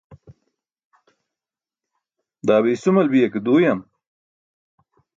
Daa 2.47 2.61
be 2.63 2.69
isumal 2.75 3.07
biya 3.11 3.27
ke 3.33 3.39
duuyam? 3.45 3.79